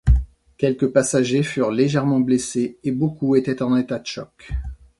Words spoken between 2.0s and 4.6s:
blessés, et beaucoup étaient en état de choc.